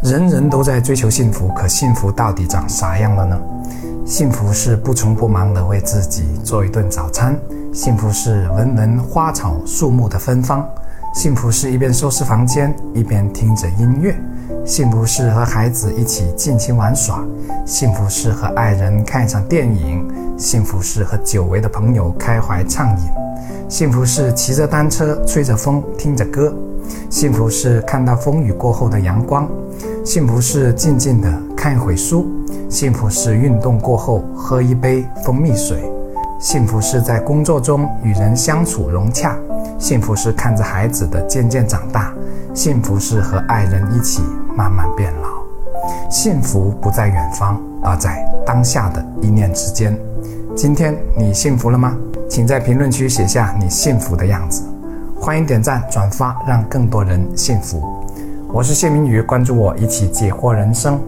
[0.00, 3.36] 人人都在追求幸福，可幸福到底长啥样了呢？
[4.06, 7.36] 幸福是不匆不忙地为自己做一顿早餐，
[7.74, 10.64] 幸福是闻闻花草树木的芬芳，
[11.12, 14.14] 幸福是一边收拾房间一边听着音乐，
[14.64, 17.24] 幸福是和孩子一起尽情玩耍，
[17.66, 20.08] 幸福是和爱人看一场电影，
[20.38, 23.10] 幸福是和久违的朋友开怀畅饮，
[23.68, 26.54] 幸福是骑着单车吹着风听着歌，
[27.10, 29.48] 幸福是看到风雨过后的阳光。
[30.04, 32.26] 幸福是静静的看一会书，
[32.68, 35.82] 幸福是运动过后喝一杯蜂蜜水，
[36.40, 39.36] 幸福是在工作中与人相处融洽，
[39.78, 42.12] 幸福是看着孩子的渐渐长大，
[42.54, 44.22] 幸福是和爱人一起
[44.56, 45.28] 慢慢变老。
[46.10, 49.94] 幸福不在远方，而在当下的一念之间。
[50.56, 51.96] 今天你幸福了吗？
[52.30, 54.62] 请在评论区写下你幸福的样子，
[55.28, 57.82] 欢迎点赞转发，让更多人幸福。
[58.50, 60.98] 我是谢明宇，关注我，一起解惑人生。